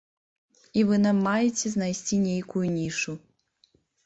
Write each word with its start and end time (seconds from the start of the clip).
І 0.79 0.85
вы 0.91 0.95
нам 1.01 1.19
маеце 1.27 1.67
знайсці 1.75 2.19
нейкую 2.25 2.63
нішу. 2.79 3.17